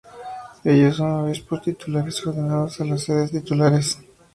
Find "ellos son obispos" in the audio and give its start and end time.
0.63-1.61